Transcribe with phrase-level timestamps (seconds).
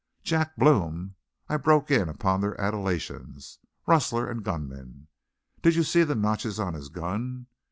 [0.23, 1.13] "Jack Blome!"
[1.47, 3.59] I broke in upon their adulations.
[3.85, 5.07] "Rustler and gunman.
[5.61, 7.45] Did you see the notches on his gun?